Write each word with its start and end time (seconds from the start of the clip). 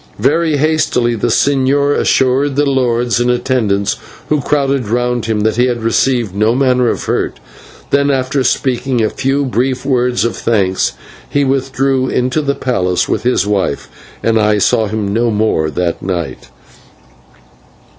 Very 0.17 0.57
hastily 0.57 1.13
the 1.13 1.27
señor 1.27 1.95
assured 1.95 2.55
the 2.55 2.65
lords 2.65 3.19
in 3.19 3.29
attendance 3.29 3.97
who 4.29 4.41
crowded 4.41 4.87
round 4.87 5.25
him 5.25 5.41
that 5.41 5.57
he 5.57 5.67
had 5.67 5.83
received 5.83 6.33
no 6.33 6.55
manner 6.55 6.89
of 6.89 7.03
hurt, 7.03 7.35
and 7.91 8.09
then, 8.09 8.09
after 8.09 8.43
speaking 8.43 9.03
a 9.03 9.11
few 9.11 9.45
brief 9.45 9.85
words 9.85 10.25
of 10.25 10.35
thanks, 10.35 10.93
he 11.29 11.43
withdrew 11.43 12.07
into 12.07 12.41
the 12.41 12.55
palace 12.55 13.07
with 13.07 13.21
his 13.21 13.45
wife, 13.45 13.89
and 14.23 14.39
I 14.39 14.57
saw 14.57 14.87
him 14.87 15.13
no 15.13 15.29
more 15.29 15.69
that 15.69 16.01
night. 16.01 16.49